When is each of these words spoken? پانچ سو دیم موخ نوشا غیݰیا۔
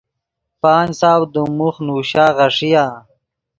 پانچ 0.61 0.89
سو 0.99 1.15
دیم 1.33 1.49
موخ 1.57 1.75
نوشا 1.85 2.25
غیݰیا۔ 2.37 2.85